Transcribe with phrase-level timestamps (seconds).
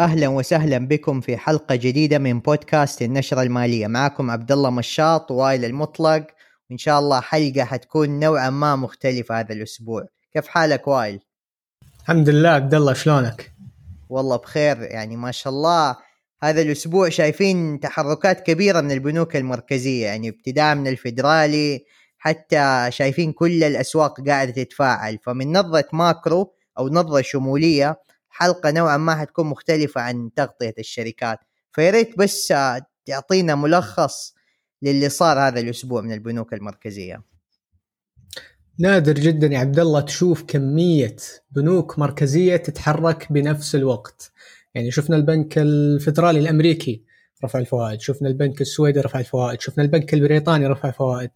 [0.00, 3.86] أهلا وسهلا بكم في حلقة جديدة من بودكاست النشرة المالية.
[3.86, 6.26] معكم عبد الله مشاط وائل المطلق
[6.70, 10.06] وإن شاء الله حلقة حتكون نوعا ما مختلفة هذا الأسبوع.
[10.32, 11.20] كيف حالك وائل
[12.02, 12.48] الحمد لله.
[12.48, 13.52] عبد الله شلونك؟
[14.08, 15.96] والله بخير يعني ما شاء الله.
[16.42, 21.84] هذا الأسبوع شايفين تحركات كبيرة من البنوك المركزية يعني ابتداء من الفدرالي
[22.18, 25.18] حتى شايفين كل الأسواق قاعدة تتفاعل.
[25.22, 27.96] فمن نظرة ماكرو أو نظرة شمولية
[28.30, 31.38] حلقة نوعا ما حتكون مختلفة عن تغطية الشركات.
[31.72, 32.52] فياريت بس
[33.06, 34.34] تعطينا ملخص
[34.82, 37.22] للي صار هذا الأسبوع من البنوك المركزية.
[38.78, 41.16] نادر جدا يا عبد الله تشوف كمية
[41.50, 44.32] بنوك مركزية تتحرك بنفس الوقت.
[44.74, 47.04] يعني شفنا البنك الفدرالي الأمريكي
[47.44, 51.30] رفع الفوائد شفنا البنك السويدي رفع الفوائد شفنا البنك البريطاني رفع الفوائد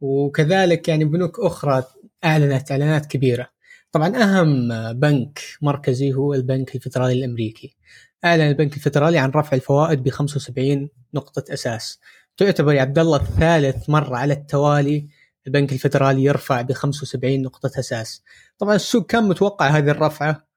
[0.00, 1.84] وكذلك يعني بنوك أخرى
[2.24, 3.50] أعلنت إعلانات كبيرة.
[3.92, 7.76] طبعا أهم بنك مركزي هو البنك الفدرالي الأمريكي.
[8.24, 12.00] أعلن البنك الفدرالي عن رفع الفوائد ب 75 نقطة أساس.
[12.36, 15.08] تعتبر يا عبد الله ثالث مرة على التوالي
[15.46, 18.22] البنك الفدرالي يرفع ب 75 نقطة أساس.
[18.58, 20.48] طبعا السوق كان متوقع هذه الرفعة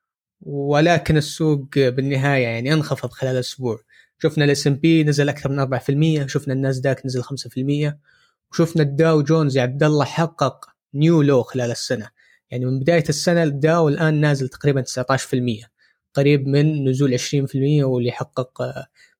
[0.41, 3.79] ولكن السوق بالنهاية يعني انخفض خلال أسبوع.
[4.23, 7.97] شفنا ال S&P نزل أكثر من 4% شفنا الناسداك نزل 5%
[8.51, 12.20] وشفنا الداو جونز يا عبد الله حقق new low خلال السنة.
[12.51, 15.69] يعني من بداية السنة الداو الان نازل تقريبا 19%
[16.13, 18.63] قريب من نزول 20% واللي حقق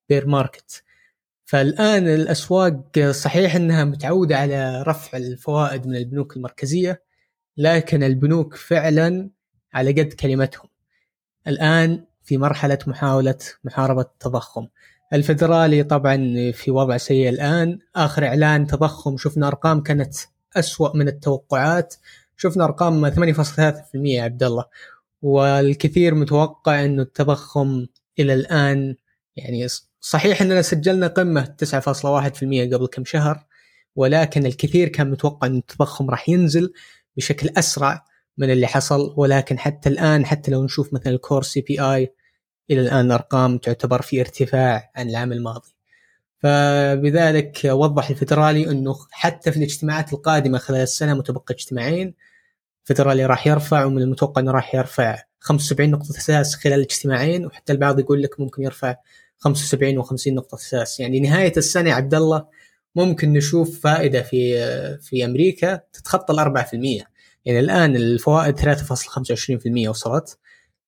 [0.10, 0.84] bear market
[1.46, 7.04] فالآن الأسواق صحيح إنها متعودة على رفع الفوائد من البنوك المركزية
[7.58, 9.30] لكن البنوك فعلا
[9.74, 10.70] على قد كلمتهم.
[11.48, 14.68] الآن في مرحلة محاولة محاربة التضخم.
[15.14, 17.80] الفدرالي طبعا في وضع سيء الآن.
[17.96, 20.16] آخر إعلان تضخم شفنا أرقام كانت
[20.56, 21.96] أسوأ من التوقعات.
[22.42, 24.66] شفنا أرقام 8.3% يا عبد الله
[25.22, 27.88] والكثير متوقع إنه التضخم
[28.20, 28.96] إلى الآن
[29.36, 29.68] يعني
[30.00, 33.46] صحيح إننا سجلنا قمة 9.1% قبل كم شهر
[33.96, 36.74] ولكن الكثير كان متوقع إن التضخم راح ينزل
[37.18, 38.06] بشكل أسرع
[38.38, 42.14] من اللي حصل ولكن حتى الآن حتى لو نشوف مثلا ال core CPI
[42.72, 45.76] إلى الآن ارقام تعتبر في ارتفاع عن العام الماضي.
[46.40, 52.31] فبذلك وضح الفدرالي إنه حتى في الاجتماعات القادمة خلال السنة متبقى اجتماعين
[52.84, 58.00] الفدرالي راح يرفع ومن المتوقع إنه راح يرفع 75 نقطة أساس خلال الاجتماعين وحتى البعض
[58.00, 58.96] يقول لك ممكن يرفع
[59.38, 61.00] 75 و50 نقطة أساس.
[61.00, 62.46] يعني نهاية السنة عبد الله
[62.96, 64.54] ممكن نشوف فائدة في
[65.02, 67.06] في أمريكا تتخطى ال 4%
[67.46, 70.38] يعني الآن الفوائد 3.25% وصلت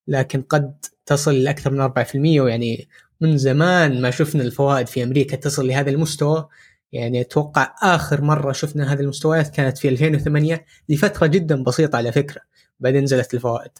[0.08, 0.74] لكن قد
[1.06, 2.88] تصل لأكثر من 4% ويعني
[3.20, 6.48] من زمان ما شفنا الفوائد في أمريكا تصل لهذا المستوى.
[6.94, 12.40] يعني أتوقع آخر مرة شفنا هذه المستويات كانت في 2008 لفتره جدا بسيطة على فكرة
[12.80, 13.70] بعدين نزلت الفوائد.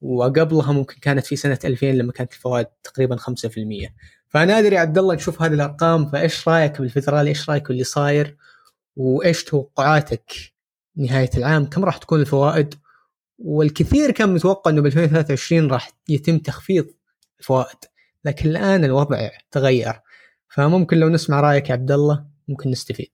[0.00, 3.30] وقبلها ممكن كانت في سنة 2000 لما كانت الفوائد تقريبا 5%
[4.28, 8.36] فأنا أدري عبد الله نشوف هذه الأرقام فإيش رأيك بالفدرالي إيش رأيك باللي صاير؟
[8.96, 10.32] وإيش توقعاتك
[10.96, 12.74] نهاية العام؟ كم راح تكون الفوائد؟
[13.38, 16.86] والكثير كان متوقع إنه ب 2023 راح يتم تخفيض
[17.40, 17.78] الفوائد
[18.24, 20.00] لكن الآن الوضع تغير.
[20.48, 22.37] فممكن لو نسمع رأيك يا عبد الله.
[22.48, 23.10] ممكن نستفيد.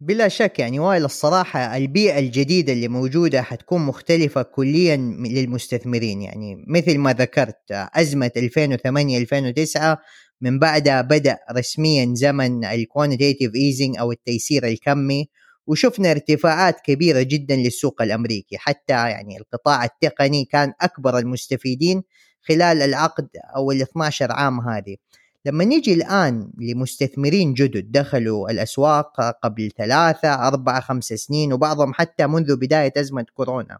[0.00, 4.96] بلا شك يعني وائل الصراحة البيئة الجديدة اللي موجودة حتكون مختلفة كليا
[5.26, 6.22] للمستثمرين.
[6.22, 9.98] يعني مثل ما ذكرت أزمة 2008-2009
[10.40, 15.28] من بعدها بدأ رسميا زمن ال quantitative easing أو التيسير الكمي
[15.66, 18.58] وشفنا ارتفاعات كبيرة جدا للسوق الأمريكي.
[18.58, 22.02] حتى يعني القطاع التقني كان أكبر المستفيدين
[22.48, 24.96] خلال العقد أو ال 12 عام هذه.
[25.44, 32.56] لما نيجي الآن لمستثمرين جدد دخلوا الأسواق قبل ثلاثة أربعة خمسة سنين وبعضهم حتى منذ
[32.56, 33.78] بداية أزمة كورونا.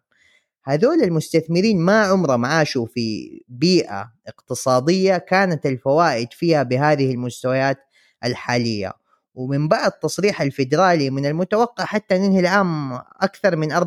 [0.64, 7.78] هذول المستثمرين ما عمرهم عاشوا في بيئة اقتصادية كانت الفوائد فيها بهذه المستويات
[8.24, 8.92] الحالية.
[9.34, 13.84] ومن بعد تصريح الفيدرالي من المتوقع حتى ننهي العام أكثر من 4%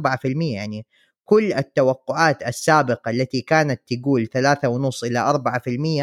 [0.54, 0.86] يعني
[1.26, 5.20] كل التوقعات السابقة التي كانت تقول 3.5 إلى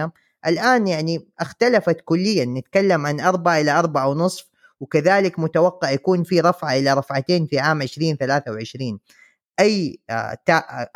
[0.06, 4.46] 4% الآن يعني اختلفت كليا نتكلم عن أربعة إلى أربعة ونصف
[4.80, 8.98] وكذلك متوقع يكون في رفعة إلى رفعتين في عام 2023
[9.60, 10.38] أي آه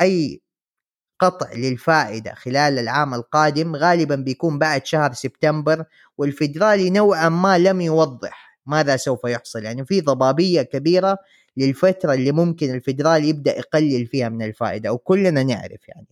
[0.00, 0.42] أي
[1.22, 5.84] قطع للفائدة خلال العام القادم غالبا بيكون بعد شهر سبتمبر
[6.18, 9.64] والفيدرالي نوعا ما لم يوضح ماذا سوف يحصل.
[9.64, 11.18] يعني في ضبابية كبيرة
[11.56, 16.06] للفترة اللي ممكن الفيدرالي يبدأ يقلل فيها من الفائدة وكلنا نعرف يعني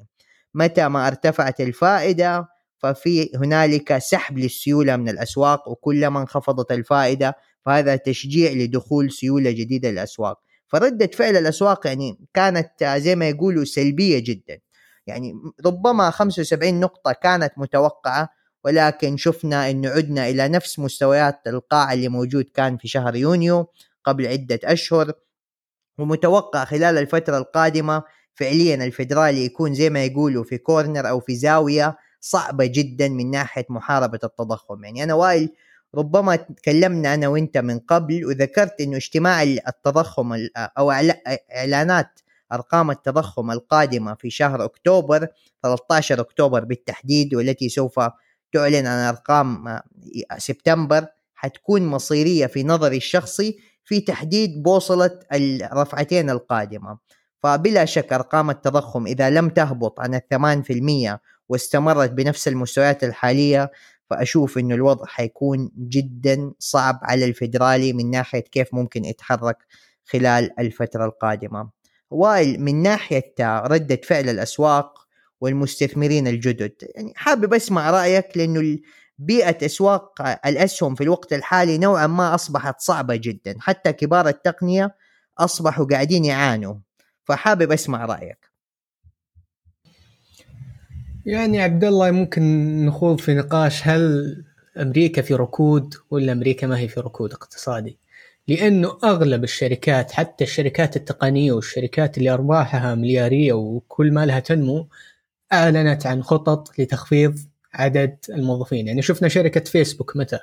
[0.55, 2.49] متى ما ارتفعت الفائدة
[2.83, 7.37] ففي هنالك سحب للسيولة من الأسواق وكلما انخفضت الفائدة
[7.67, 10.39] فهذا تشجيع لدخول سيولة جديدة للأسواق.
[10.69, 14.59] فردة فعل الأسواق يعني كانت زي ما يقولوا سلبية جدا.
[15.07, 15.35] يعني
[15.67, 18.29] ربما 75 نقطة كانت متوقعة
[18.65, 23.67] ولكن شفنا انه عدنا إلى نفس مستويات القاع اللي موجود كان في شهر يونيو
[24.05, 25.13] قبل عدة أشهر.
[25.99, 28.03] ومتوقع خلال الفترة القادمة
[28.35, 33.67] فعليا الفدرالي يكون زي ما يقولوا في كورنر أو في زاوية صعبة جدا من ناحية
[33.69, 34.85] محاربة التضخم.
[34.85, 35.53] يعني أنا وائل
[35.95, 40.93] ربما تكلمنا أنا وأنت من قبل وذكرت إنه اجتماع التضخم أو
[41.57, 42.21] إعلانات
[42.53, 45.27] أرقام التضخم القادمة في شهر أكتوبر
[45.63, 48.01] 13 أكتوبر بالتحديد والتي سوف
[48.53, 49.81] تعلن عن أرقام
[50.39, 56.99] سبتمبر حتكون مصيرية في نظري الشخصي في تحديد بوصلة الرفعتين القادمة.
[57.43, 61.21] فبلا شك أرقام التضخم إذا لم تهبط عن الثمان في المية
[61.51, 63.71] واستمرت بنفس المستويات الحالية
[64.11, 69.57] فأشوف إنه الوضع حيكون جدا صعب على الفدرالي من ناحية كيف ممكن يتحرك
[70.05, 71.71] خلال الفترة القادمة.
[72.11, 75.07] وائل من ناحية ردة فعل الأسواق
[75.41, 78.79] والمستثمرين الجدد يعني حابب أسمع رأيك لأنه
[79.19, 84.97] بيئة أسواق الأسهم في الوقت الحالي نوعا ما أصبحت صعبة جدا حتى كبار التقنية
[85.39, 86.75] أصبحوا قاعدين يعانوا
[87.25, 88.50] فحابب أسمع رأيك
[91.27, 92.43] يعني عبد الله ممكن
[92.87, 94.37] نخوض في نقاش هل
[94.77, 97.99] أمريكا في ركود ولا أمريكا ما هي في ركود اقتصادي؟
[98.49, 104.89] لأنه أغلب الشركات حتى الشركات التقنية والشركات اللي أرباحها مليارية وكل ما لها تنمو
[105.53, 107.39] أعلنت عن خطط لتخفيض
[107.75, 110.39] عدد الموظفين، يعني شفنا شركة فيسبوك متى؟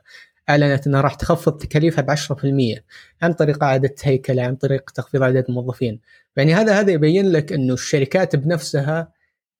[0.49, 2.83] أعلنت إنها راح تخفض تكاليفها ب 10%
[3.21, 5.99] عن طريق إعادة هيكله عن طريق تخفيض عدد الموظفين،
[6.37, 9.11] يعني هذا هذا يبين لك إنه الشركات بنفسها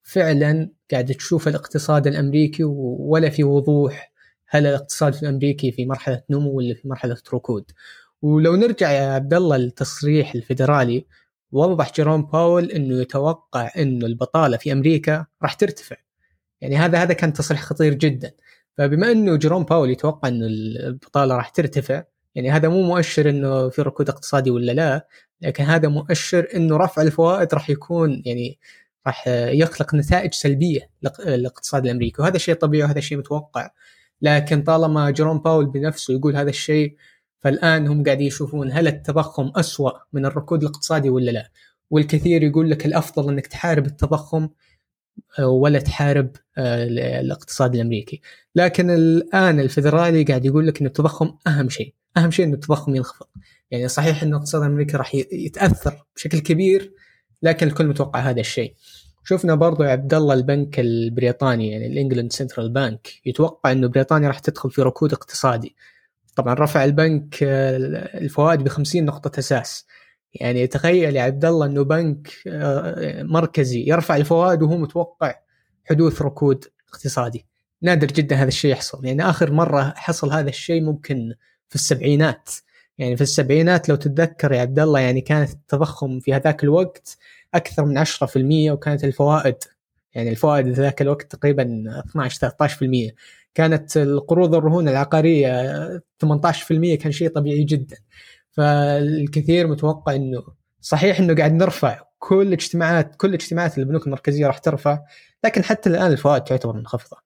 [0.02, 4.12] فعلا قاعد تشوف الاقتصاد الأمريكي ولا في وضوح
[4.48, 7.70] هل الاقتصاد الأمريكي في مرحلة نمو ولا في مرحلة ركود.
[8.22, 11.06] ولو نرجع يا عبد الله للتصريح الفيدرالي
[11.52, 15.96] وضح جيروم باول إنه يتوقع إنه البطالة في أمريكا راح ترتفع.
[16.60, 18.32] يعني هذا هذا كان تصريح خطير جدا.
[18.78, 22.04] فبما إنه جيروم باول يتوقع إنه البطالة راح ترتفع
[22.34, 25.08] يعني هذا مو مؤشر إنه في ركود اقتصادي ولا لا
[25.40, 28.58] لكن هذا مؤشر إنه رفع الفوائد راح يكون يعني
[29.08, 30.90] راح يخلق نتائج سلبية
[31.26, 33.70] للاقتصاد الأمريكي وهذا شيء طبيعي وهذا شيء متوقع.
[34.22, 36.96] لكن طالما جيروم باول بنفسه يقول هذا الشيء
[37.40, 41.50] فالآن هم قاعدين يشوفون هل التضخم أسوأ من الركود الاقتصادي ولا لا؟
[41.90, 44.48] والكثير يقول لك الأفضل إنك تحارب التضخم
[45.40, 46.84] ولا تحارب آه،
[47.20, 48.20] الاقتصاد الأمريكي.
[48.54, 51.94] لكن الآن الفدرالي قاعد يقول لك إن التضخم أهم شيء.
[52.16, 53.26] أهم شيء إن التضخم ينخفض.
[53.70, 56.92] يعني صحيح إن الاقتصاد الأمريكي راح يتأثر بشكل كبير
[57.42, 58.74] لكن الكل متوقع هذا الشيء.
[59.28, 64.38] شفنا برضو عبد الله البنك البريطاني يعني ال England central bank يتوقع إنه بريطانيا راح
[64.38, 65.76] تدخل في ركود اقتصادي.
[66.36, 69.86] طبعا رفع البنك الفوائد ب 50 نقطة أساس.
[70.34, 75.34] يعني تخيل يا عبد الله إنه بنك آه، مركزي يرفع الفوائد وهو متوقع
[75.84, 77.46] حدوث ركود اقتصادي.
[77.82, 79.04] نادر جدا هذا الشيء يحصل.
[79.04, 81.34] يعني آخر مرة حصل هذا الشيء ممكن
[81.68, 82.50] في السبعينات.
[82.98, 87.16] يعني في السبعينات لو تتذكر يا عبد الله يعني كانت التضخم في هذاك الوقت
[87.54, 88.10] أكثر من 10%
[88.72, 89.56] وكانت الفوائد
[90.14, 92.48] يعني الفوائد في ذاك الوقت تقريبا 12
[93.10, 93.14] 13%
[93.54, 97.96] كانت القروض الرهون العقارية 18% كان شيء طبيعي جدا.
[98.50, 100.42] فالكثير متوقع إنه
[100.80, 105.00] صحيح إنه قاعد نرفع كل اجتماعات كل اجتماعات البنوك المركزية راح ترفع
[105.44, 107.16] لكن حتى الآن الفوائد تعتبر منخفضة.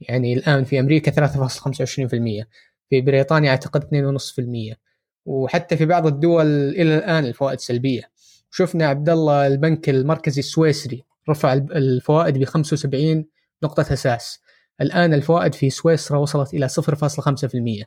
[0.00, 2.46] يعني الآن في أمريكا 3.25%
[2.90, 4.76] في بريطانيا أعتقد 2.5%
[5.26, 8.02] وحتى في بعض الدول إلى الآن الفوائد سلبية.
[8.50, 13.24] شفنا عبد الله البنك المركزي السويسري رفع الفوائد ب 75
[13.62, 14.40] نقطة أساس.
[14.80, 17.84] الآن الفوائد في سويسرا وصلت إلى 0.5%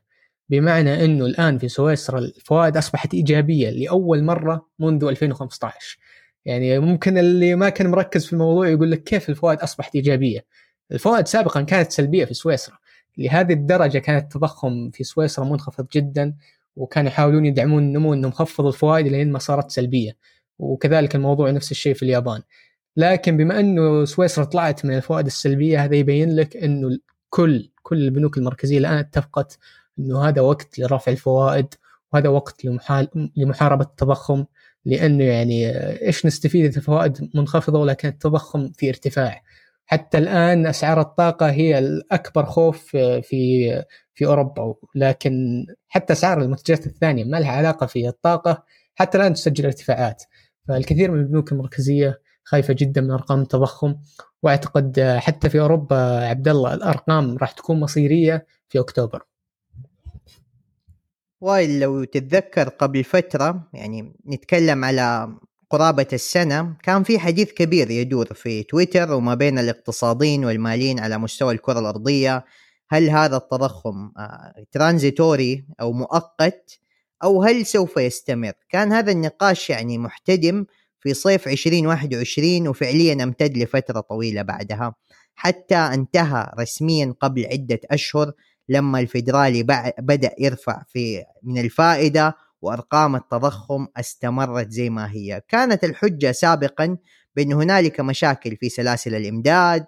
[0.50, 5.98] بمعنى أنه الآن في سويسرا الفوائد أصبحت إيجابية لأول مرة منذ 2015
[6.46, 10.46] يعني ممكن اللي ما كان مركز في الموضوع يقول لك كيف الفوائد أصبحت إيجابية.
[10.92, 12.78] الفوائد سابقا كانت سلبية في سويسرا.
[13.18, 16.36] لهذه الدرجة كان التضخم في سويسرا منخفض جدا
[16.76, 20.18] وكانوا يحاولون يدعمون النمو إنهم خفضوا الفوائد لين ما صارت سلبية.
[20.60, 22.42] وكذلك الموضوع نفس الشيء في اليابان.
[22.98, 26.98] لكن بما إنه سويسرا طلعت من الفوائد السلبية هذا يبين لك إنه
[27.30, 29.58] كل كل البنوك المركزية الآن اتفقت
[30.00, 31.68] إنه هذا وقت لرفع الفوائد
[32.14, 32.66] وهذا وقت
[33.38, 34.46] لمحاربة التضخم
[34.86, 35.70] لأنه يعني
[36.08, 39.42] إيش نستفيد إذا الفوائد منخفضة ولكن التضخم في ارتفاع.
[39.86, 43.70] حتى الآن أسعار الطاقة هي الأكبر خوف في
[44.16, 48.64] في أوروبا لكن حتى اسعار المنتجات الثانية ما لها علاقة في الطاقة
[48.96, 50.24] حتى الآن تسجل ارتفاعات.
[50.68, 53.96] فالكثير من البنوك المركزية خايفة جدا من أرقام التضخم
[54.44, 55.96] وأعتقد حتى في أوروبا
[56.28, 59.24] عبد الله الأرقام راح تكون مصيرية في أكتوبر.
[61.42, 65.36] وايل لو تتذكر قبل فترة يعني نتكلم على
[65.70, 71.54] قرابة السنة كان في حديث كبير يدور في تويتر وما بين الاقتصاديين والماليين على مستوى
[71.54, 72.46] الكرة الأرضية.
[72.90, 74.12] هل هذا التضخم
[74.72, 76.80] ترانزيتوري أو مؤقت
[77.24, 80.66] أو هل سوف يستمر؟ كان هذا النقاش يعني محتدم
[81.00, 84.96] في صيف 2021 وفعليا امتد لفترة طويلة بعدها
[85.36, 88.32] حتى انتهى رسميا قبل عدة أشهر
[88.70, 89.64] لما الفيدرالي
[90.00, 95.42] بدأ يرفع في من الفائدة وأرقام التضخم استمرت زي ما هي.
[95.48, 96.98] كانت الحجة سابقا
[97.36, 99.86] بأن هنالك مشاكل في سلاسل الإمداد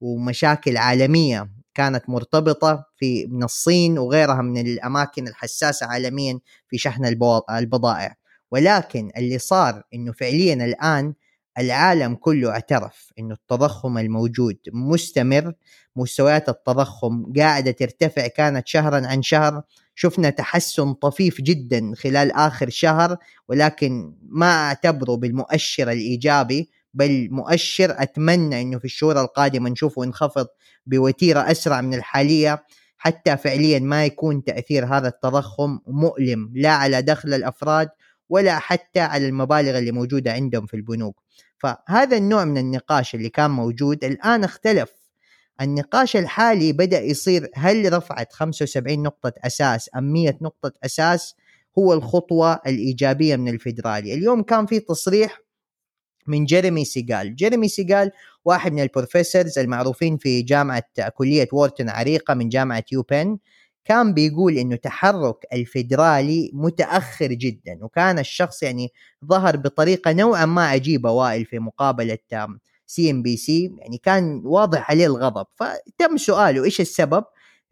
[0.00, 1.48] ومشاكل عالمية
[1.80, 7.04] كانت مرتبطة في من الصين وغيرها من الأماكن الحساسة عالميا في شحن
[7.50, 8.14] البضائع.
[8.50, 11.14] ولكن اللي صار إنه فعليا الآن
[11.58, 15.52] العالم كله اعترف إنه التضخم الموجود مستمر
[15.96, 19.62] مستويات التضخم قاعدة ترتفع كانت شهرا عن شهر.
[19.94, 23.16] شفنا تحسن طفيف جدا خلال آخر شهر
[23.48, 30.46] ولكن ما أعتبره بالمؤشر الإيجابي بل مؤشر أتمنى إنه في الشهور القادمة نشوفه ينخفض
[30.86, 32.64] بوتيرة أسرع من الحالية
[32.96, 37.88] حتى فعليا ما يكون تأثير هذا التضخم مؤلم لا على دخل الأفراد
[38.28, 41.22] ولا حتى على المبالغ اللي موجودة عندهم في البنوك.
[41.58, 44.90] فهذا النوع من النقاش اللي كان موجود الآن اختلف.
[45.60, 51.34] النقاش الحالي بدأ يصير هل رفعت 75 نقطة أساس أم 100 نقطة أساس
[51.78, 54.14] هو الخطوة الإيجابية من الفيدرالي.
[54.14, 55.40] اليوم كان في تصريح
[56.30, 57.36] من جيريمي سيجال.
[57.36, 58.10] جيريمي سيجال
[58.44, 60.84] واحد من ال professors المعروفين في جامعة
[61.14, 63.38] كلية وورتن عريقة من جامعة UPenn.
[63.84, 68.88] كان بيقول إنه تحرك الفيدرالي متأخر جدا وكان الشخص يعني
[69.24, 72.18] ظهر بطريقة نوعا ما عجيبة وائل في مقابلة
[72.86, 73.70] CNBC.
[73.78, 75.46] يعني كان واضح عليه الغضب.
[75.56, 77.24] فتم سؤاله إيش السبب؟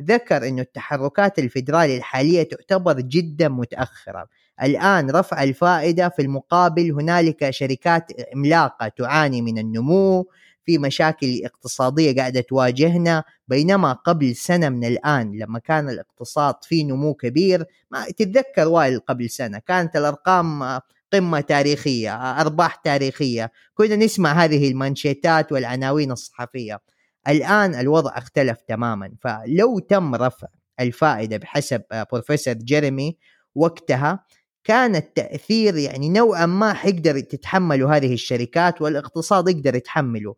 [0.03, 4.27] ذكر إنه التحركات الفيدرالي الحالية تعتبر جدا متأخرة.
[4.63, 10.29] الآن رفع الفائدة في المقابل هنالك شركات عملاقه تعاني من النمو
[10.65, 13.25] في مشاكل اقتصادية قاعدة تواجهنا.
[13.49, 19.31] بينما قبل سنة من الآن لما كان الاقتصاد فيه نمو كبير ما تتذكر وائل قبل
[19.31, 20.81] سنة كانت الأرقام
[21.13, 23.53] قمة تاريخية أرباح تاريخية.
[23.75, 26.81] كنا نسمع هذه المانشيتات والعناوين الصحفية.
[27.29, 29.13] الآن الوضع اختلف تماما.
[29.21, 30.49] فلو تم رفع
[30.81, 33.17] الفائدة بحسب بروفيسور جيريمي
[33.55, 34.25] وقتها
[34.69, 40.35] كان التأثير يعني نوعا ما حيقدر تتحمله هذه الشركات والاقتصاد يقدر يتحمله.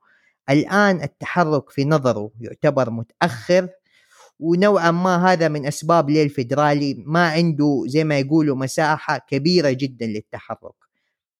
[0.50, 3.68] الآن التحرك في نظره يعتبر متأخر
[4.38, 10.06] ونوعا ما هذا من أسباب ليه الفيدرالي ما عنده زي ما يقولوا مساحة كبيرة جدا
[10.06, 10.74] للتحرك.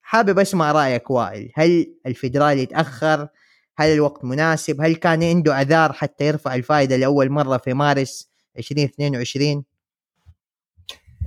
[0.02, 1.52] حابب أسمع رأيك وائل.
[1.54, 3.28] هل الفيدرالي تأخر؟
[3.76, 9.64] هل الوقت مناسب؟ هل كان عنده عذار حتى يرفع الفائدة لأول مرة في مارس 2022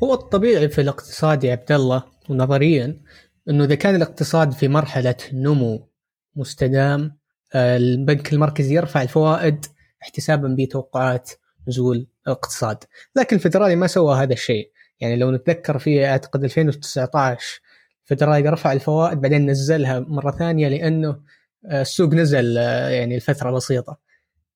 [0.04, 3.02] هو الطبيعي في الاقتصاد يا عبد الله ونظريا
[3.50, 5.90] إنه إذا كان الاقتصاد في مرحلة نمو
[6.36, 7.18] مستدام
[7.56, 9.66] البنك المركزي يرفع الفوائد
[10.04, 11.32] احتسابا بتوقعات
[11.68, 12.84] نزول الاقتصاد.
[13.16, 14.72] لكن الفدرالي ما سوى هذا الشيء.
[15.00, 17.62] يعني لو نتذكر في أعتقد 2019
[18.04, 21.20] الفدرالي رفع الفوائد بعدين نزلها مرة ثانية لأنه
[21.66, 23.98] آه، السوق نزل آه، يعني لفترة بسيطة.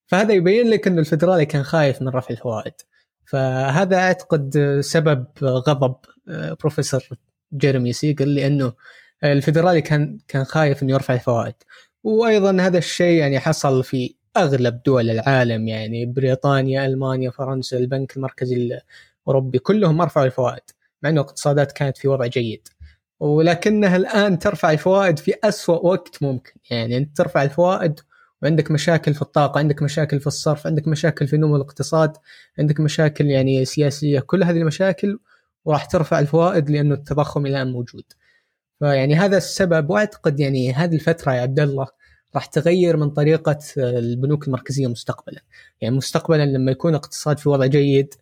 [0.08, 2.74] فهذا يبين لك إنه الفدرالي كان خايف من رفع الفوائد.
[3.28, 5.96] فهذا أعتقد سبب غضب
[6.30, 7.02] آه، بروفيسور
[7.54, 8.74] جيرمي سيجل لأنه
[9.24, 11.54] الفدرالي كان كان خايف إنه يرفع الفوائد.
[12.04, 18.82] وأيضا هذا الشيء يعني حصل في أغلب دول العالم يعني بريطانيا ألمانيا فرنسا البنك المركزي
[19.26, 20.64] الأوروبي كلهم رفعوا الفوائد
[21.04, 22.68] مع إنه الاقتصادات كانت في وضع جيد.
[23.20, 28.00] ولكنها الآن ترفع الفوائد في أسوأ وقت ممكن يعني أنت ترفع الفوائد
[28.42, 32.18] وعندك مشاكل في الطاقة عندك مشاكل في الصرف عندك مشاكل في نمو الاقتصاد
[32.60, 35.20] عندك مشاكل يعني سياسية كل هذه المشاكل
[35.66, 38.04] وراح ترفع الفوائد لأنه التضخم الآن موجود.
[38.80, 41.88] فيعني هذا السبب وأعتقد يعني هذه الفترة يا عبد الله
[42.36, 45.42] راح تغير من طريقة البنوك المركزية مستقبلا.
[45.82, 48.14] يعني مستقبلا لما يكون الاقتصاد في وضع جيد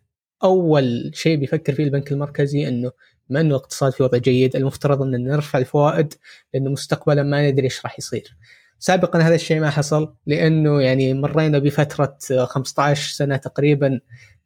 [0.44, 2.92] أول شيء بيفكر فيه البنك المركزي إنه
[3.30, 6.14] بما إنه الاقتصاد في وضع جيد المفترض ان نرفع الفوائد
[6.54, 8.38] لأنه مستقبلا ما ندري إيش راح يصير.
[8.79, 14.00] سابقا هذا الشيء ما حصل لأنه يعني مرينا بفترة 15 سنة تقريبا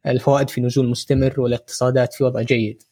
[0.06, 2.82] الفوائد في نزول مستمر والاقتصادات في وضع جيد.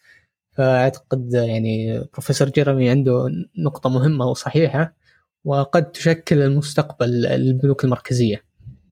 [0.53, 3.27] فأعتقد يعني بروفيسور جيرمي عنده
[3.59, 4.97] نقطة مهمة وصحيحة
[5.45, 8.43] وقد تشكل المستقبل البنوك المركزية.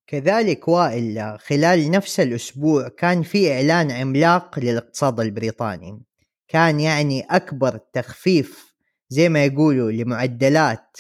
[0.07, 6.03] كذلك وائل خلال نفس الأسبوع كان في إعلان عملاق للاقتصاد البريطاني.
[6.49, 8.75] كان يعني أكبر تخفيف
[9.09, 10.97] زي ما يقولوا لمعدلات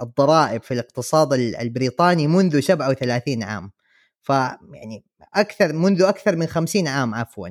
[0.00, 3.70] الضرائب في الاقتصاد البريطاني منذ 37 عام.
[4.22, 7.48] فيعني أكثر منذ أكثر من 50 عام عفوا.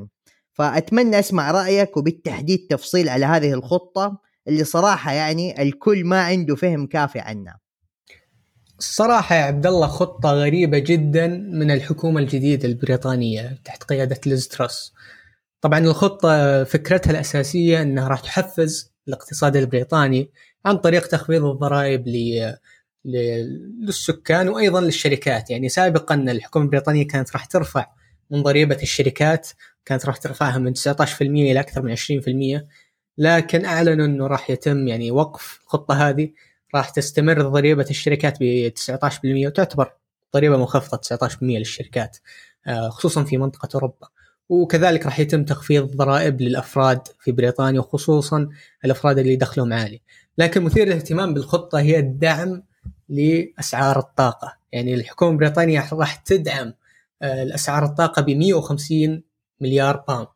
[0.54, 6.88] فأتمنى أسمع رأيك وبالتحديد تفصيل على هذه الخطة اللي صراحة يعني الكل ما عنده فهم
[6.88, 7.64] كافي عنها.
[8.80, 14.94] الصراحة يا عبد الله خطة غريبة جدا من الحكومة الجديدة البريطانية تحت قيادة ليزتروس
[15.62, 20.32] طبعا الخطة فكرتها الأساسية أنها راح تحفز الاقتصاد البريطاني
[20.66, 22.08] عن طريق تخفيض الضرائب
[23.06, 25.50] للسكان وأيضا للشركات.
[25.50, 27.88] يعني سابقا الحكومة البريطانية كانت راح ترفع
[28.32, 29.50] من ضريبة الشركات
[29.86, 32.68] كانت راح ترفعها من 19% إلى أكثر من 20%
[33.18, 36.30] لكن اعلنوا إنه راح يتم يعني وقف الخطة هذه.
[36.76, 39.92] راح تستمر ضريبة الشركات ب 19% وتعتبر
[40.34, 42.18] ضريبة منخفضه 19% للشركات
[42.68, 44.08] آه، خصوصا في منطقة أوروبا.
[44.50, 48.50] وكذلك راح يتم تخفيض الضرائب للأفراد في بريطانيا وخصوصا
[48.86, 50.02] الأفراد اللي دخلهم عالي.
[50.38, 52.64] لكن مثير للاهتمام بالخطة هي الدعم
[53.10, 54.58] لأسعار الطاقة.
[54.72, 56.74] يعني الحكومة البريطانية راح تدعم
[57.22, 59.24] آه، الأسعار الطاقة ب 150
[59.62, 60.28] مليار باوند.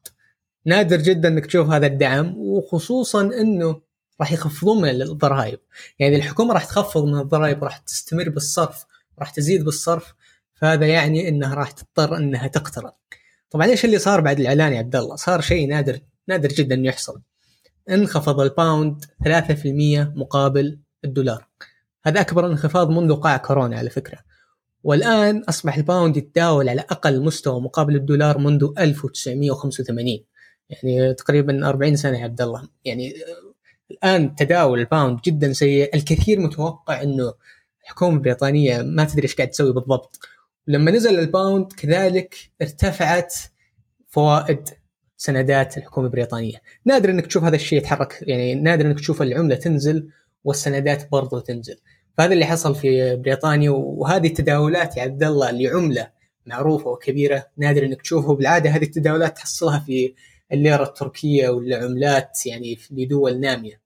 [0.65, 3.81] نادر جدا إنك تشوف هذا الدعم وخصوصا إنه
[4.19, 5.59] راح يخفضون من الضرائب.
[5.99, 8.85] يعني الحكومة راح تخفض من الضرائب راح تستمر بالصرف
[9.19, 10.13] راح تزيد بالصرف
[10.55, 12.93] فهذا يعني إنها راح تضطر إنها تقترض.
[13.49, 17.21] طبعا إيش اللي صار بعد الإعلان يا عبد الله؟ صار شيء نادر نادر جدا يحصل.
[17.89, 21.47] انخفض ال pound 3% مقابل الدولار.
[22.03, 24.17] هذا أكبر انخفاض منذ قاع كورونا على فكرة.
[24.83, 30.23] والآن أصبح ال pound يتداول على أقل مستوى مقابل الدولار منذ 1985
[30.69, 32.67] يعني تقريبا 40 سنة يا عبد الله.
[32.85, 33.13] يعني
[33.91, 35.95] الآن تداول ال pound جدا سيء.
[35.95, 37.33] الكثير متوقع أنه
[37.83, 40.19] الحكومة البريطانية ما تدري إيش قاعد تسوي بالضبط.
[40.67, 43.35] ولما نزل ال pound كذلك ارتفعت
[44.07, 44.69] فوائد
[45.17, 46.57] سندات الحكومة البريطانية.
[46.85, 50.09] نادر إنك تشوف هذا الشيء يتحرك يعني نادر إنك تشوف العملة تنزل
[50.43, 51.77] والسندات برضو تنزل.
[52.17, 56.07] فهذا اللي حصل في بريطانيا وهذه التداولات يا عبد الله لعمله
[56.45, 60.13] معروفة وكبيرة نادر إنك تشوفه بالعاده هذه التداولات تحصلها في
[60.51, 63.81] الليرة التركية ولا عملات يعني في دول نامية.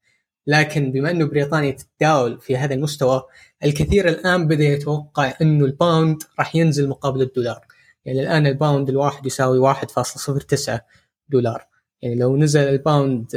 [0.47, 3.23] لكن بما إنه بريطانيا تتداول في هذا المستوى
[3.63, 7.65] الكثير الآن بدأ يتوقع إنه الباوند راح ينزل مقابل الدولار.
[8.05, 10.79] يعني الآن ال pound الواحد يساوي 1.09
[11.31, 11.67] دولار.
[12.01, 13.27] يعني لو نزل ال pound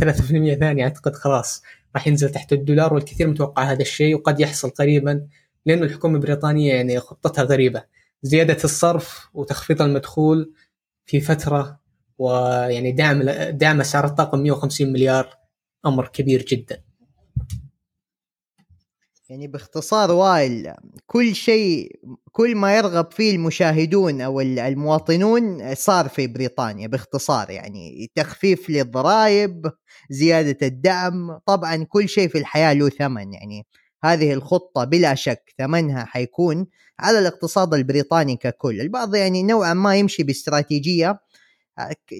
[0.00, 1.62] 3% ثاني أعتقد خلاص
[1.94, 5.26] راح ينزل تحت الدولار والكثير متوقع هذا الشيء وقد يحصل قريبا
[5.66, 7.84] لأن الحكومة البريطانية يعني خطتها غريبة.
[8.22, 10.52] زيادة الصرف وتخفيض المدخول
[11.06, 11.80] في فترة
[12.18, 15.38] ويعني دعم دعم أسعار الطاقة 150 مليار
[15.86, 16.82] أمر كبير جدا.
[19.32, 20.74] يعني باختصار وائل
[21.06, 22.00] كل شيء
[22.32, 29.72] كل ما يرغب فيه المشاهدون أو المواطنون صار في بريطانيا باختصار يعني تخفيف للضرائب
[30.10, 33.66] زيادة الدعم طبعا كل شيء في الحياة له ثمن يعني
[34.04, 36.66] هذه الخطة بلا شك ثمنها حيكون
[36.98, 38.80] على الاقتصاد البريطاني ككل.
[38.80, 41.20] البعض يعني نوعا ما يمشي باستراتيجية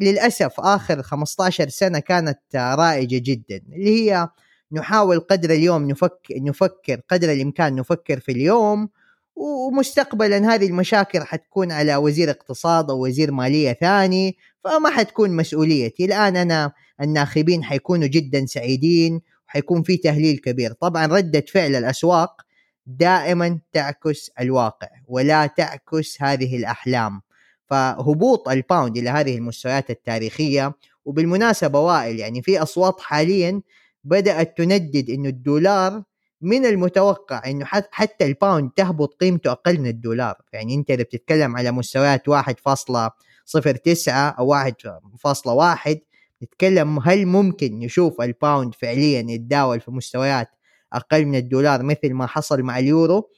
[0.03, 4.29] للأسف آخر 15 سنة كانت رائجة جدا اللي هي
[4.73, 8.89] نحاول قدر اليوم نفكر نفكر قدر الإمكان نفكر في اليوم
[9.37, 16.05] ومستقبلا هذه المشاكل حتكون على وزير اقتصاد أو وزير مالية ثاني فما حتكون مسؤوليتي.
[16.05, 20.73] الآن أنا الناخبين حيكونوا جدا سعيدين وحيكون في تهليل كبير.
[20.73, 22.43] طبعا ردة فعل الأسواق
[22.87, 27.21] دائما تعكس الواقع ولا تعكس هذه الأحلام.
[27.67, 33.63] فهبوط الباوند إلى هذه المستويات التاريخية وبالمناسبة وائل يعني في أصوات حاليا
[34.05, 36.03] بدأت تندد إنه الدولار
[36.41, 40.35] من المتوقع إنه حتى ال pound تهبط قيمته أقل من الدولار.
[40.53, 45.99] يعني أنت إذا بتتكلم على مستويات 1.09 أو 1.1
[46.43, 50.49] نتكلم هل ممكن نشوف ال pound فعليا يتداول في مستويات
[50.93, 53.31] أقل من الدولار مثل ما حصل مع اليورو؟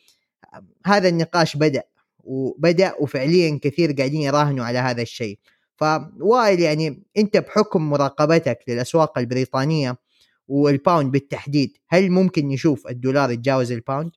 [0.87, 1.83] هذا النقاش بدأ
[2.25, 5.39] وبدأ وفعليا كثير قاعدين يراهنوا على هذا الشيء.
[5.77, 9.97] فوائل يعني أنت بحكم مراقبتك للأسواق البريطانية
[10.49, 14.11] وال pound بالتحديد هل ممكن نشوف الدولار يتجاوز ال pound؟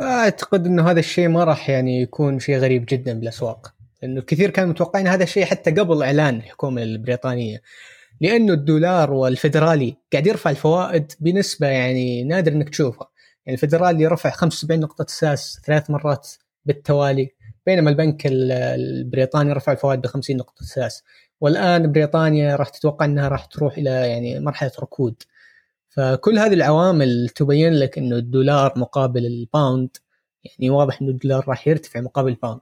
[0.00, 4.70] أعتقد إنه هذا الشيء ما راح يعني يكون شيء غريب جدا بالأسواق لأنه كثير كانوا
[4.70, 7.62] متوقعين هذا الشيء حتى قبل إعلان الحكومة البريطانية
[8.20, 13.10] لأنه الدولار والفدرالي قاعد يرفع الفوائد بنسبة يعني نادر إنك تشوفها
[13.46, 16.28] يعني الفدرالي رفع 75 نقطة أساس ثلاث مرات
[16.64, 17.30] بالتوالي
[17.66, 21.02] بينما البنك البريطاني رفع الفوائد ب 50 نقطة أساس
[21.40, 25.22] والآن بريطانيا راح تتوقع إنها راح تروح إلى يعني مرحلة ركود.
[25.88, 29.96] فكل هذه العوامل تبين لك إنه الدولار مقابل ال pound
[30.44, 32.60] يعني واضح إنه الدولار راح يرتفع مقابل ال pound.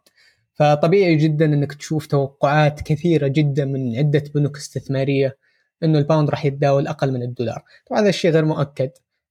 [0.55, 5.37] فطبيعي جدا إنك تشوف توقعات كثيرة جدا من عدة بنوك استثمارية
[5.83, 7.63] إنه ال pound راح يتداول أقل من الدولار.
[7.91, 8.91] طبعا هذا الشيء غير مؤكد.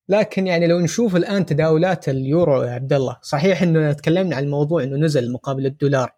[0.09, 4.83] لكن يعني لو نشوف الآن تداولات اليورو يا عبد الله صحيح انه تكلمنا عن الموضوع
[4.83, 6.11] إنه نزل مقابل الدولار.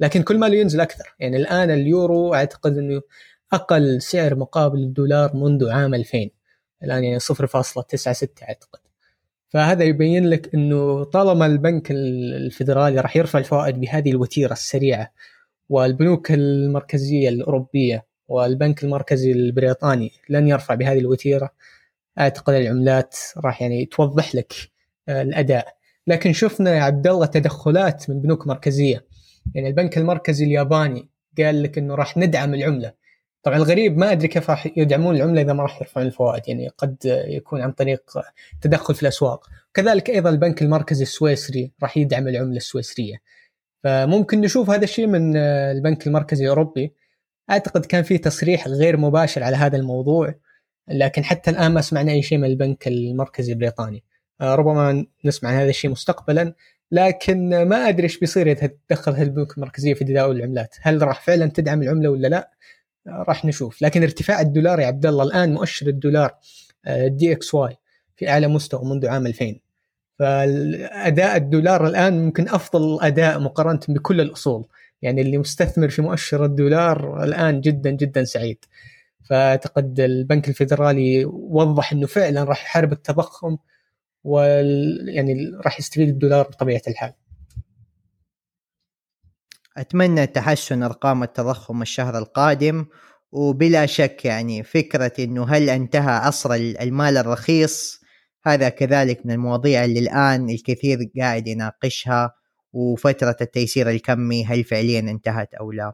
[0.00, 1.14] لكن كل ما ينزل أكثر.
[1.20, 3.02] يعني الآن اليورو أعتقد إنه
[3.52, 6.30] أقل سعر مقابل الدولار منذ عام 2000
[6.84, 8.80] الآن يعني 0.96 أعتقد.
[9.48, 15.12] فهذا يبين لك إنه طالما البنك الفدرالي راح يرفع الفوائد بهذه الوتيرة السريعة
[15.68, 21.50] والبنوك المركزية الأوروبية والبنك المركزي البريطاني لن يرفع بهذه الوتيرة
[22.18, 24.52] أعتقد العملات راح يعني توضح لك
[25.08, 25.76] آه، الأداء.
[26.06, 29.04] لكن شفنا يا عبد الله تدخلات من بنوك مركزية.
[29.54, 31.08] يعني البنك المركزي الياباني
[31.38, 32.92] قال لك إنه راح ندعم العملة.
[33.42, 36.96] طبعا الغريب ما أدري كيف راح يدعمون العملة إذا ما راح يرفعون الفوائد يعني قد
[37.28, 38.02] يكون عن طريق
[38.60, 39.46] تدخل في الأسواق.
[39.74, 43.16] كذلك أيضا البنك المركزي السويسري راح يدعم العملة السويسرية.
[43.84, 46.92] فممكن نشوف هذا الشيء من البنك المركزي الأوروبي.
[47.50, 50.34] أعتقد كان في تصريح غير مباشر على هذا الموضوع
[50.88, 54.04] لكن حتى الآن ما سمعنا أي شيء من البنك المركزي البريطاني.
[54.42, 56.54] ربما نسمع عن هذا الشيء مستقبلا.
[56.92, 61.46] لكن ما أدري إيش بيصير إذا تدخل البنوك المركزية في تداول العملات، هل راح فعلا
[61.46, 62.50] تدعم العملة ولا لا؟
[63.06, 66.34] راح نشوف، لكن ارتفاع الدولار يا عبد الله الآن مؤشر الدولار
[67.06, 67.76] دي إكس واي
[68.16, 69.60] في أعلى مستوى منذ عام 2000
[70.18, 74.66] فاداء الدولار الآن ممكن أفضل أداء مقارنة بكل الأصول،
[75.02, 78.64] يعني اللي مستثمر في مؤشر الدولار الآن جدا جدا سعيد.
[79.24, 83.56] فأعتقد البنك الفيدرالي وضح إنه فعلا راح يحارب التضخم
[84.28, 87.12] وال يعني راح يستفيد الدولار بطبيعة الحال.
[89.76, 92.86] أتمنى تحسن أرقام التضخم الشهر القادم
[93.32, 98.00] وبلا شك يعني فكرة إنه هل انتهى عصر المال الرخيص
[98.46, 102.34] هذا كذلك من المواضيع اللي الآن الكثير قاعد يناقشها
[102.72, 105.92] وفترة التيسير الكمي هل فعليا انتهت أو لا.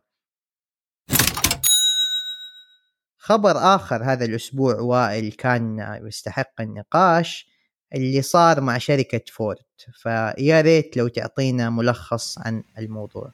[3.19, 7.54] خبر آخر هذا الأسبوع وائل كان يستحق النقاش
[7.95, 9.59] اللي صار مع شركة فورد.
[9.93, 13.33] فيا ريت لو تعطينا ملخص عن الموضوع.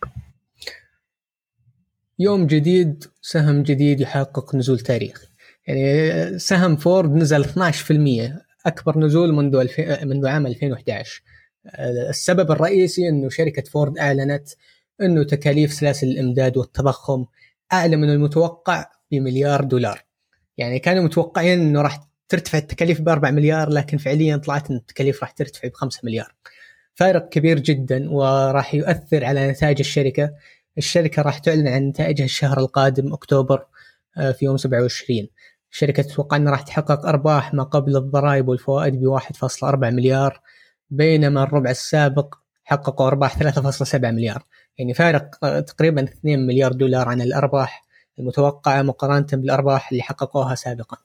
[2.19, 5.27] يوم جديد سهم جديد يحقق نزول تاريخي
[5.67, 9.81] يعني سهم فورد نزل 12% أكبر نزول منذ الف...
[9.81, 11.23] منذ عام 2011
[12.09, 14.49] السبب الرئيسي إنه شركة فورد أعلنت
[15.03, 17.25] إنه تكاليف سلاسل الإمداد والتضخم
[17.73, 20.05] أعلى من المتوقع بمليار دولار.
[20.59, 25.21] يعني كانوا متوقعين إنه راح ترتفع التكاليف ب 4 مليار لكن فعليا طلعت إن التكاليف
[25.21, 26.35] راح ترتفع ب 5 مليار.
[26.95, 30.31] فارق كبير جدا وراح يؤثر على نتائج الشركة.
[30.79, 33.66] الشركة راح تعلن عن نتائجها الشهر القادم أكتوبر
[34.19, 35.29] آه، في يوم 27
[35.73, 40.40] الشركة تتوقع إنها راح تحقق أرباح ما قبل الضرائب والفوائد ب 1.4 مليار
[40.90, 44.45] بينما الربع السابق حققوا أرباح 3.7 مليار.
[44.79, 47.85] يعني فارق آه، تقريبا 2 مليار دولار عن الأرباح
[48.19, 50.97] المتوقعة مقارنة بالأرباح اللي حققوها سابقا.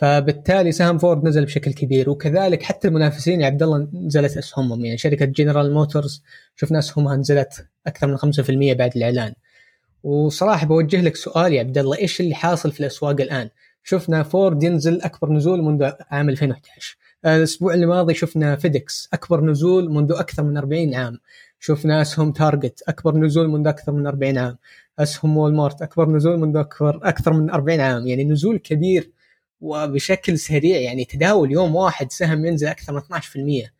[0.00, 4.84] فبالتالي سهم فورد نزل بشكل كبير وكذلك حتى المنافسين يا عبد الله نزلت أسهمهم.
[4.84, 6.22] يعني شركة جنرال موتورز
[6.56, 9.34] شفنا أسهمها نزلت أكثر من 5% بعد الإعلان.
[10.02, 13.48] وصراحة بوجه لك سؤال يا عبد الله إيش اللي حاصل في الأسواق الآن؟
[13.84, 20.12] شفنا فورد ينزل أكبر نزول منذ عام 2011 الأسبوع الماضي شفنا فيدكس أكبر نزول منذ
[20.12, 21.18] أكثر من 40 عام.
[21.58, 24.58] شفنا أسهم تارجت أكبر نزول منذ أكثر من 40 عام.
[24.98, 28.06] أسهم وول مارت أكبر نزول منذ اكبر أكثر من 40 عام.
[28.06, 29.10] يعني نزول كبير
[29.60, 33.00] وبشكل سريع يعني تداول يوم واحد سهم ينزل أكثر من
[33.66, 33.70] 12%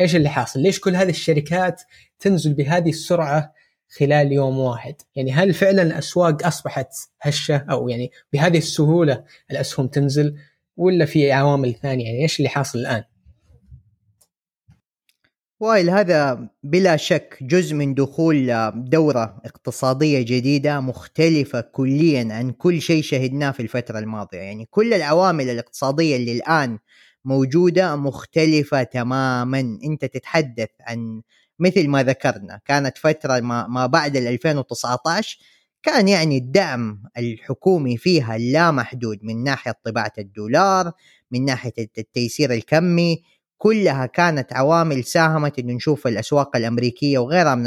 [0.00, 1.82] إيش اللي حاصل؟ ليش كل هذه الشركات
[2.18, 3.52] تنزل بهذه السرعة
[3.98, 6.88] خلال يوم واحد؟ يعني هل فعلا الأسواق أصبحت
[7.20, 10.36] هشة أو يعني بهذه السهولة الأسهم تنزل
[10.76, 13.04] ولا في عوامل ثانية؟ يعني إيش اللي حاصل الآن؟
[15.64, 23.02] وائل هذا بلا شك جزء من دخول دورة اقتصادية جديدة مختلفة كليا عن كل شيء
[23.02, 24.38] شهدناه في الفترة الماضية.
[24.38, 26.78] يعني كل العوامل الاقتصادية اللي الآن
[27.24, 29.78] موجودة مختلفة تماما.
[29.84, 31.22] أنت تتحدث عن
[31.58, 35.38] مثل ما ذكرنا كانت فترة ما, ما بعد 2019
[35.82, 40.92] كان يعني الدعم الحكومي فيها لا محدود من ناحية طباعة الدولار
[41.30, 43.22] من ناحية التيسير الكمي
[43.64, 47.66] كلها كانت عوامل ساهمت إنه نشوف الأسواق الأمريكية وغيرها من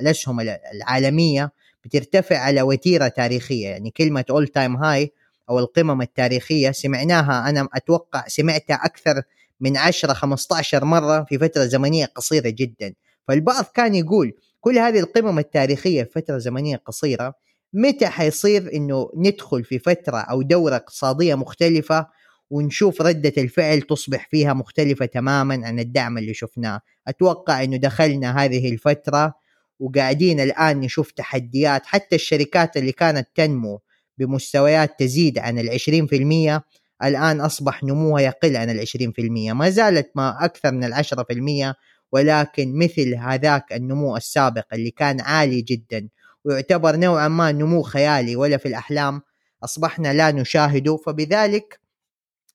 [0.00, 0.40] الأسهم
[0.74, 1.52] العالمية
[1.84, 3.68] بترتفع على وتيرة تاريخية.
[3.68, 5.12] يعني كلمة اول تايم هاي
[5.50, 7.50] أو القمم التاريخية سمعناها.
[7.50, 9.22] أنا أتوقع سمعتها أكثر
[9.60, 12.94] من 10 15 مرة في فترة زمنية قصيرة جدا.
[13.28, 17.34] فالبعض كان يقول كل هذه القمم التاريخية في فترة زمنية قصيرة
[17.72, 22.06] متى حيصير إنه ندخل في فترة أو دورة اقتصادية مختلفة
[22.50, 26.80] ونشوف ردة الفعل تصبح فيها مختلفة تماما عن الدعم اللي شفناه.
[27.08, 29.34] أتوقع أنه دخلنا هذه الفترة
[29.80, 31.86] وقاعدين الآن نشوف تحديات.
[31.86, 33.80] حتى الشركات اللي كانت تنمو
[34.18, 36.64] بمستويات تزيد عن العشرين في المية
[37.04, 39.52] الآن أصبح نموها يقل عن العشرين في المية.
[39.52, 41.74] ما زالت ما أكثر من العشرة في المية
[42.12, 46.08] ولكن مثل هذاك النمو السابق اللي كان عالي جدا
[46.44, 49.20] ويعتبر نوعا ما نمو خيالي ولا في الأحلام
[49.64, 50.96] أصبحنا لا نشاهده.
[50.96, 51.80] فبذلك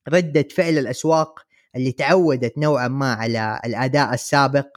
[0.08, 1.40] ردة فعل الأسواق
[1.76, 4.68] اللي تعودت نوعا ما على الأداء السابق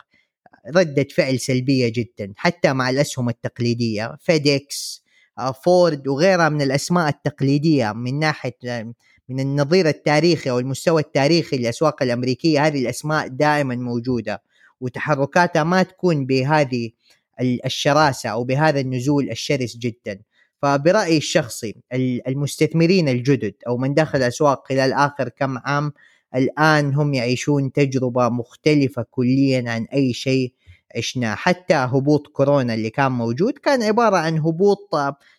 [0.76, 4.16] ردة فعل سلبية جدا حتى مع الأسهم التقليدية.
[4.20, 5.04] فيديكس
[5.38, 8.56] آه، فورد وغيرها من الأسماء التقليدية من ناحية
[9.28, 14.42] من النظير التاريخي أو المستوى التاريخي للأسواق الأمريكية هذه الأسماء دائما موجودة
[14.80, 16.90] وتحركاتها ما تكون بهذه
[17.40, 20.20] الشراسة أو بهذا النزول الشرس جدا.
[20.62, 21.74] فبرأيي الشخصي
[22.28, 25.92] المستثمرين الجدد أو من دخل الأسواق خلال آخر كم عام
[26.34, 30.52] الآن هم يعيشون تجربة مختلفة كليا عن أي شيء
[30.96, 31.34] عشناه.
[31.34, 34.90] حتى هبوط كورونا اللي كان موجود كان عبارة عن هبوط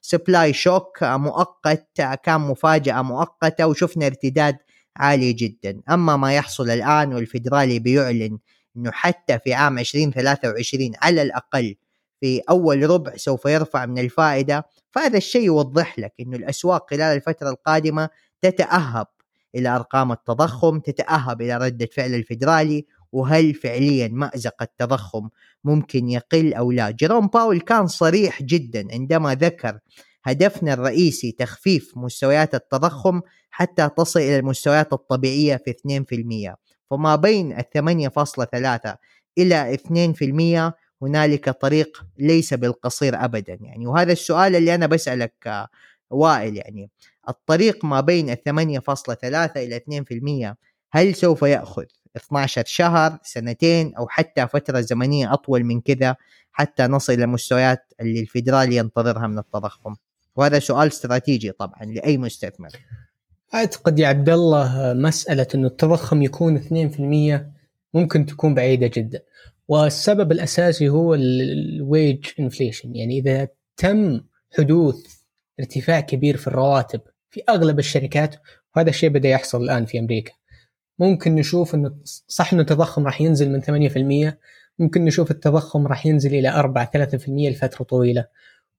[0.02, 1.88] سبلاي شوك مؤقت
[2.24, 4.58] كان مفاجأة مؤقتة وشفنا ارتداد
[4.98, 5.82] عالي جدا.
[5.90, 8.38] أما ما يحصل الآن والفدرالي بيعلن
[8.78, 11.76] أنه حتى في عام 2023 على الأقل
[12.20, 17.50] في أول ربع سوف يرفع من الفائدة فهذا الشيء يوضح لك أنه الأسواق خلال الفترة
[17.50, 18.10] القادمة
[18.42, 19.08] تتأهب
[19.56, 25.30] إلى أرقام التضخم تتأهب إلى ردة فعل الفدرالي وهل فعليا مأزق التضخم
[25.64, 29.80] ممكن يقل أو لا؟ جيروم باول كان صريح جدا عندما ذكر
[30.24, 35.74] هدفنا الرئيسي تخفيف مستويات التضخم حتى تصل إلى المستويات الطبيعية في
[36.52, 36.56] 2%
[36.90, 37.66] فما بين ال
[38.86, 38.96] 8.3
[39.38, 39.78] إلى
[40.72, 43.88] 2% هنالك طريق ليس بالقصير أبدا يعني.
[43.88, 45.68] وهذا السؤال اللي أنا بسألك
[46.10, 46.90] وائل يعني
[47.30, 49.82] الطريق ما بين 8.3 إلى
[50.54, 50.56] 2%
[50.92, 51.84] هل سوف يأخذ
[52.18, 56.16] 12 شهر سنتين أو حتى فترة زمنية أطول من كذا
[56.52, 59.96] حتى نصل إلى المستويات اللي الفيدرالي ينتظرها من التضخم؟
[60.36, 62.70] وهذا سؤال استراتيجي طبعا لأي مستثمر.
[63.54, 67.46] أعتقد يا عبد الله مسألة أنه التضخم يكون 2%
[67.94, 69.22] ممكن تكون بعيدة جدا.
[69.70, 74.22] والسبب الأساسي هو ال wage inflation يعني إذا تم
[74.58, 74.96] حدوث
[75.60, 78.36] ارتفاع كبير في الرواتب في أغلب الشركات
[78.76, 80.32] وهذا الشيء بدأ يحصل الآن في أمريكا.
[81.00, 81.96] ممكن نشوف إنه
[82.28, 83.62] صح إنه التضخم راح ينزل من
[84.32, 84.38] 8%
[84.80, 88.26] ممكن نشوف التضخم راح ينزل إلى 4 3% لفترة طويلة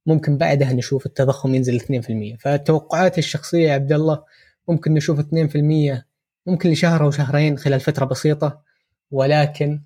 [0.07, 4.25] ممكن بعدها نشوف التضخم ينزل 2% فالتوقعات الشخصية يا عبد الله
[4.69, 5.25] ممكن نشوف 2%
[6.47, 8.63] ممكن لشهر أو شهرين خلال فترة بسيطة
[9.11, 9.83] ولكن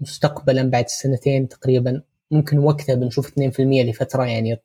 [0.00, 4.60] مستقبلا بعد سنتين تقريبا ممكن وقتها بنشوف 2% لفترة يعني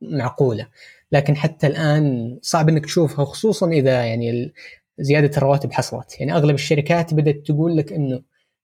[0.00, 0.68] معقولة.
[1.12, 4.52] لكن حتى الآن صعب إنك تشوفها خصوصا إذا يعني
[4.98, 6.20] زيادة الرواتب حصلت.
[6.20, 8.22] يعني أغلب الشركات بدأت تقول لك إنه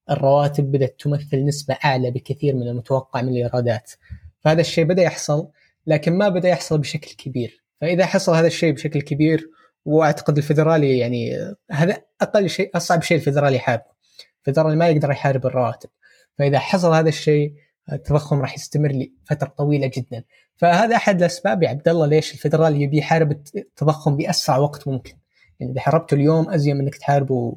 [0.09, 3.91] الرواتب بدأت تمثل نسبة أعلى بكثير من المتوقع من الإيرادات.
[4.39, 5.47] فهذا الشيء بدأ يحصل
[5.87, 7.63] لكن ما بدأ يحصل بشكل كبير.
[7.81, 9.49] فإذا حصل هذا الشيء بشكل كبير
[9.85, 11.37] وأعتقد الفدرالي يعني
[11.71, 13.96] هذا أقل شيء أصعب شيء الفدرالي يحاربه
[14.39, 15.89] الفدرالي ما يقدر يحارب الرواتب.
[16.37, 17.53] فإذا حصل هذا الشيء
[17.91, 20.23] التضخم راح يستمر لفترة طويلة جدا.
[20.55, 25.13] فهذا أحد الأسباب يا عبد الله ليش الفدرالي يبي يحارب التضخم بأسرع وقت ممكن.
[25.59, 27.55] يعني إذا حاربته اليوم ازين من إنك تحاربه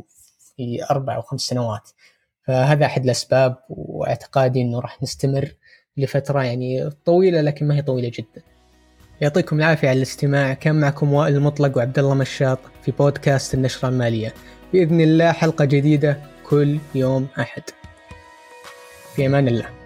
[0.57, 1.91] في أربع أو خمس سنوات.
[2.47, 5.55] فهذا أحد الأسباب وأعتقادي إنه راح نستمر
[5.97, 8.43] لفترة يعني طويلة لكن ما هي طويلة جدا.
[9.21, 10.55] يعطيكم العافية على الاستماع.
[10.55, 14.35] كان معكم وائل المطلق وعبد الله مشاط في بودكاست النشرة المالية.
[14.73, 16.21] بإذن الله حلقة جديدة.
[16.51, 17.63] كل يوم أحد.
[19.17, 19.80] في أمان الله.